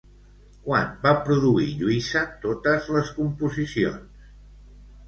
Quan 0.67 0.87
va 1.03 1.11
produir 1.27 1.67
Lluïsa 1.83 2.25
totes 2.47 2.91
les 2.97 3.17
composicions? 3.21 4.31